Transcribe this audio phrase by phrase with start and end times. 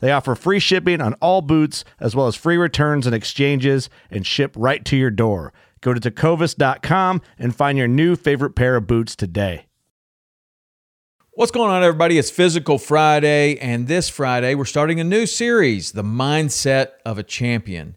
[0.00, 4.26] They offer free shipping on all boots, as well as free returns and exchanges, and
[4.26, 5.52] ship right to your door.
[5.80, 9.66] Go to tecovas.com and find your new favorite pair of boots today.
[11.32, 12.18] What's going on, everybody?
[12.18, 17.22] It's Physical Friday, and this Friday we're starting a new series, The Mindset of a
[17.22, 17.96] Champion.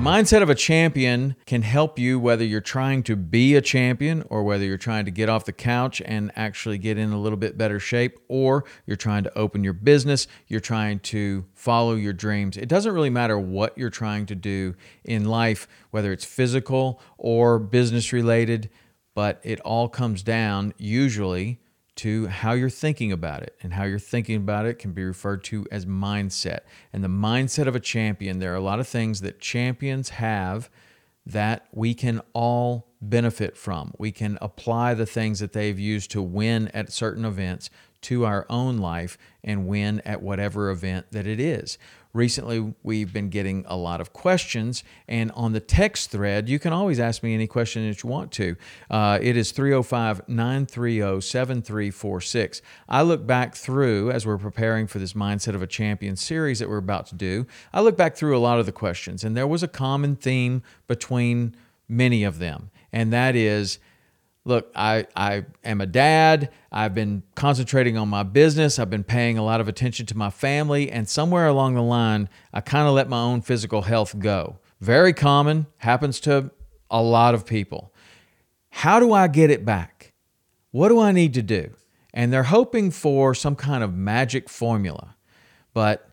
[0.00, 4.42] Mindset of a champion can help you whether you're trying to be a champion or
[4.42, 7.58] whether you're trying to get off the couch and actually get in a little bit
[7.58, 12.56] better shape or you're trying to open your business, you're trying to follow your dreams.
[12.56, 17.58] It doesn't really matter what you're trying to do in life, whether it's physical or
[17.58, 18.70] business related,
[19.14, 21.60] but it all comes down usually
[21.96, 23.56] to how you're thinking about it.
[23.62, 26.60] And how you're thinking about it can be referred to as mindset.
[26.92, 30.70] And the mindset of a champion, there are a lot of things that champions have
[31.26, 33.92] that we can all benefit from.
[33.98, 37.70] We can apply the things that they've used to win at certain events
[38.02, 41.78] to our own life and win at whatever event that it is.
[42.12, 46.72] Recently, we've been getting a lot of questions, and on the text thread, you can
[46.72, 48.56] always ask me any question that you want to.
[48.90, 52.62] Uh, it is 305 930 7346.
[52.88, 56.68] I look back through, as we're preparing for this Mindset of a Champion series that
[56.68, 59.46] we're about to do, I look back through a lot of the questions, and there
[59.46, 61.54] was a common theme between
[61.90, 63.78] many of them, and that is
[64.44, 66.50] look, I, I am a dad.
[66.72, 68.78] I've been concentrating on my business.
[68.78, 70.90] I've been paying a lot of attention to my family.
[70.90, 74.58] And somewhere along the line, I kind of let my own physical health go.
[74.80, 76.50] Very common, happens to
[76.90, 77.92] a lot of people.
[78.70, 80.14] How do I get it back?
[80.70, 81.74] What do I need to do?
[82.14, 85.16] And they're hoping for some kind of magic formula.
[85.74, 86.09] But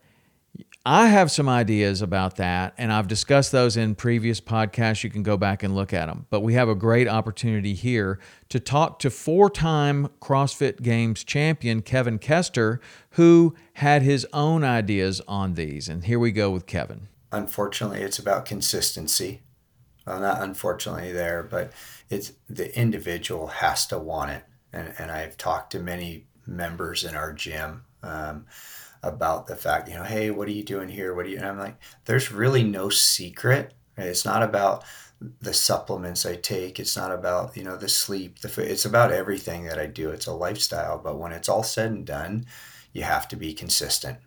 [0.90, 5.04] I have some ideas about that, and I've discussed those in previous podcasts.
[5.04, 6.28] You can go back and look at them.
[6.30, 11.82] But we have a great opportunity here to talk to four time CrossFit Games champion
[11.82, 12.80] Kevin Koester,
[13.12, 15.90] who had his own ideas on these.
[15.90, 17.10] And here we go with Kevin.
[17.34, 19.42] Unfortunately, it's about consistency.
[20.06, 21.74] Well, not unfortunately there, but
[22.10, 24.46] it's the individual has to want it.
[24.72, 27.84] And, and I've talked to many members in our gym.
[28.02, 28.46] Um,
[29.04, 31.14] about the fact, you know, hey, what are you doing here?
[31.14, 31.38] What are you?
[31.38, 33.74] And I'm like, there's really no secret.
[33.98, 34.08] Right?
[34.08, 34.84] It's not about
[35.42, 36.80] the supplements I take.
[36.80, 38.40] It's not about you know the sleep.
[38.40, 38.68] The food.
[38.70, 40.10] It's about everything that I do.
[40.10, 41.00] It's a lifestyle.
[41.00, 42.46] But when it's all said and done,
[42.94, 44.20] you have to be consistent.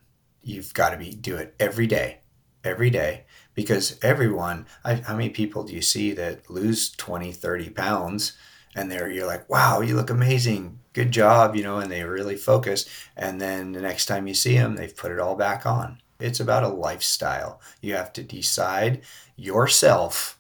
[0.43, 2.21] You've got to be do it every day,
[2.65, 4.67] every day because everyone.
[4.85, 8.33] I, how many people do you see that lose 20, 30 pounds?
[8.75, 10.79] And they're you're like wow you look amazing.
[10.93, 12.87] Good job you know and they really focus.
[13.17, 16.01] And then the next time you see them they've put it all back on.
[16.19, 17.61] It's about a lifestyle.
[17.81, 19.03] You have to decide
[19.37, 20.39] yourself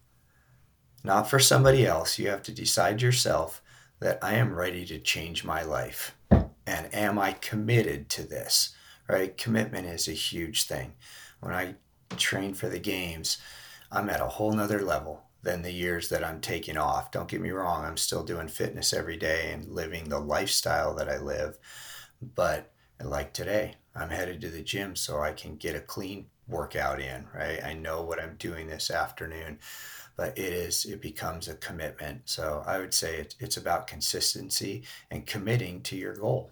[1.02, 2.18] not for somebody else.
[2.18, 3.62] You have to decide yourself
[4.00, 6.16] that i am ready to change my life.
[6.30, 8.74] And am i committed to this?
[9.08, 9.36] Right?
[9.36, 10.92] Commitment is a huge thing.
[11.40, 11.74] When i
[12.16, 13.38] train for the games
[13.90, 17.10] i'm at a whole nother level than the years that I'm taking off.
[17.10, 21.08] Don't get me wrong, I'm still doing fitness every day and living the lifestyle that
[21.08, 21.58] I live.
[22.20, 22.70] But
[23.02, 27.26] like today, I'm headed to the gym so I can get a clean workout in,
[27.34, 27.62] right?
[27.64, 29.58] I know what I'm doing this afternoon,
[30.16, 32.22] but it is, it becomes a commitment.
[32.26, 36.50] So I would say it's about consistency and committing to your goal.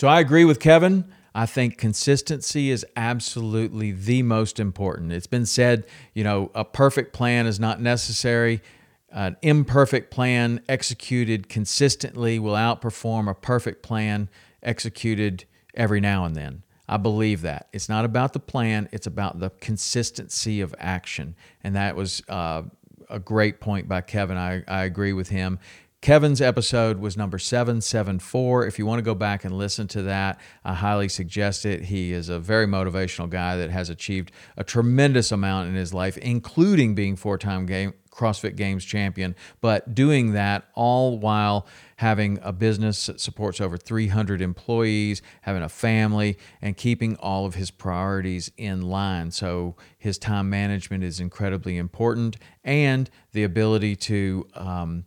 [0.00, 1.12] So I agree with Kevin.
[1.34, 5.12] I think consistency is absolutely the most important.
[5.12, 8.62] It's been said, you know, a perfect plan is not necessary.
[9.10, 14.30] An imperfect plan executed consistently will outperform a perfect plan
[14.62, 15.44] executed
[15.74, 16.62] every now and then.
[16.88, 17.68] I believe that.
[17.74, 21.36] It's not about the plan, it's about the consistency of action.
[21.62, 22.62] And that was uh,
[23.10, 24.38] a great point by Kevin.
[24.38, 25.58] I, I agree with him.
[26.00, 28.66] Kevin's episode was number 774.
[28.66, 31.82] If you want to go back and listen to that, I highly suggest it.
[31.84, 36.16] He is a very motivational guy that has achieved a tremendous amount in his life,
[36.16, 41.66] including being four time game CrossFit Games champion, but doing that all while
[41.96, 47.54] having a business that supports over 300 employees, having a family, and keeping all of
[47.56, 49.30] his priorities in line.
[49.30, 55.04] So his time management is incredibly important, and the ability to um,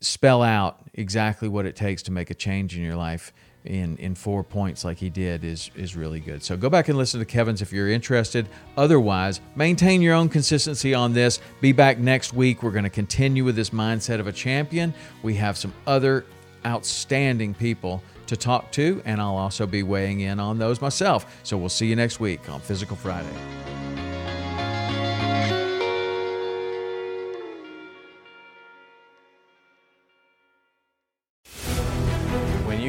[0.00, 3.32] spell out exactly what it takes to make a change in your life
[3.64, 6.42] in in four points like he did is is really good.
[6.42, 8.48] So go back and listen to Kevin's if you're interested.
[8.76, 11.40] Otherwise, maintain your own consistency on this.
[11.60, 12.62] Be back next week.
[12.62, 14.94] We're going to continue with this mindset of a champion.
[15.22, 16.24] We have some other
[16.64, 21.40] outstanding people to talk to, and I'll also be weighing in on those myself.
[21.42, 23.89] So we'll see you next week on Physical Friday.